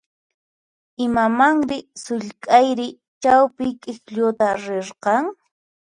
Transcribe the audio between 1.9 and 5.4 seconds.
sullk'ayri chawpi k'iklluta rirqan?